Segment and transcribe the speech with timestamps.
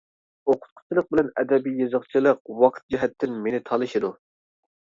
[0.51, 4.13] ئوقۇتقۇچىلىق بىلەن ئەدەبىي يېزىقچىلىق ۋاقىت جەھەتتىن مېنى تالىشىدۇ.